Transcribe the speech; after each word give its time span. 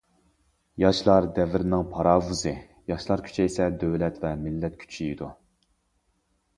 ياشلار 0.83 1.27
دەۋرنىڭ 1.35 1.85
پاراۋۇزى، 1.91 2.55
ياشلار 2.95 3.25
كۈچەيسە 3.31 3.71
دۆلەت 3.85 4.21
ۋە 4.27 4.35
مىللەت 4.43 4.85
كۈچىيىدۇ. 4.85 5.35